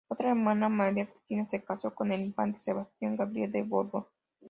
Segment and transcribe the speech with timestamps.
[0.07, 4.07] Otra hermana, María Cristina, se casó con el infante Sebastián Gabriel de Borbón.